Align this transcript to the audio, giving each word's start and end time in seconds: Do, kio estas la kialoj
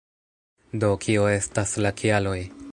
Do, 0.83 0.89
kio 1.05 1.27
estas 1.35 1.77
la 1.87 1.95
kialoj 2.03 2.39